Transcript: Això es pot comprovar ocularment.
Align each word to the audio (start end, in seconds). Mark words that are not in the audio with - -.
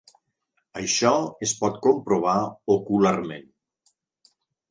Això 0.79 1.11
es 1.47 1.53
pot 1.59 1.77
comprovar 1.83 2.35
ocularment. 2.77 3.47